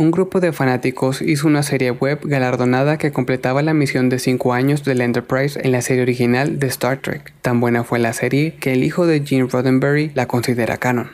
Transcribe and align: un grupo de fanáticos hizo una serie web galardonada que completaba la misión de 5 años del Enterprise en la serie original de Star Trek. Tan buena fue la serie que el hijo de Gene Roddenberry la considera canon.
un 0.00 0.10
grupo 0.10 0.40
de 0.40 0.54
fanáticos 0.54 1.20
hizo 1.20 1.46
una 1.46 1.62
serie 1.62 1.90
web 1.90 2.20
galardonada 2.24 2.96
que 2.96 3.12
completaba 3.12 3.60
la 3.60 3.74
misión 3.74 4.08
de 4.08 4.18
5 4.18 4.54
años 4.54 4.82
del 4.82 5.02
Enterprise 5.02 5.60
en 5.62 5.72
la 5.72 5.82
serie 5.82 6.02
original 6.02 6.58
de 6.58 6.68
Star 6.68 7.02
Trek. 7.02 7.34
Tan 7.42 7.60
buena 7.60 7.84
fue 7.84 7.98
la 7.98 8.14
serie 8.14 8.54
que 8.54 8.72
el 8.72 8.82
hijo 8.82 9.06
de 9.06 9.20
Gene 9.20 9.46
Roddenberry 9.46 10.10
la 10.14 10.26
considera 10.26 10.78
canon. 10.78 11.10